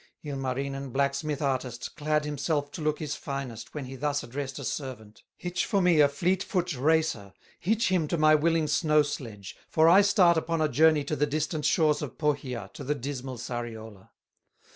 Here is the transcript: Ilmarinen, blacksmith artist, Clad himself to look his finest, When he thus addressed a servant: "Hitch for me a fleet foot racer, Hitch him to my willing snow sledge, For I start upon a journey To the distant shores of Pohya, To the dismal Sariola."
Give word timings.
Ilmarinen, 0.25 0.89
blacksmith 0.91 1.43
artist, 1.43 1.95
Clad 1.95 2.25
himself 2.25 2.71
to 2.71 2.81
look 2.81 2.97
his 2.97 3.13
finest, 3.13 3.75
When 3.75 3.85
he 3.85 3.95
thus 3.95 4.23
addressed 4.23 4.57
a 4.57 4.63
servant: 4.63 5.21
"Hitch 5.37 5.63
for 5.63 5.79
me 5.79 5.99
a 5.99 6.09
fleet 6.09 6.41
foot 6.41 6.73
racer, 6.73 7.33
Hitch 7.59 7.89
him 7.89 8.07
to 8.07 8.17
my 8.17 8.33
willing 8.33 8.65
snow 8.65 9.03
sledge, 9.03 9.55
For 9.69 9.87
I 9.87 10.01
start 10.01 10.37
upon 10.37 10.59
a 10.59 10.67
journey 10.67 11.03
To 11.03 11.15
the 11.15 11.27
distant 11.27 11.65
shores 11.65 12.01
of 12.01 12.17
Pohya, 12.17 12.71
To 12.73 12.83
the 12.83 12.95
dismal 12.95 13.37
Sariola." 13.37 14.09